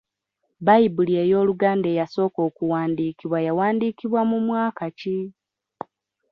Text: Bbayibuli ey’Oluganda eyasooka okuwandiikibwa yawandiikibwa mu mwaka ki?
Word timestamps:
Bbayibuli 0.61 1.13
ey’Oluganda 1.23 1.87
eyasooka 1.93 2.39
okuwandiikibwa 2.49 3.39
yawandiikibwa 3.47 4.21
mu 4.29 4.37
mwaka 4.45 4.85
ki? 4.99 5.17